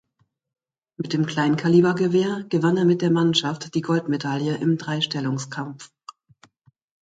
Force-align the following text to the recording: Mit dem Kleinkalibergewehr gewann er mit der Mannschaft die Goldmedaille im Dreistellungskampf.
Mit 0.97 1.13
dem 1.13 1.27
Kleinkalibergewehr 1.27 2.45
gewann 2.49 2.75
er 2.75 2.85
mit 2.85 3.03
der 3.03 3.11
Mannschaft 3.11 3.75
die 3.75 3.81
Goldmedaille 3.81 4.57
im 4.57 4.75
Dreistellungskampf. 4.79 5.91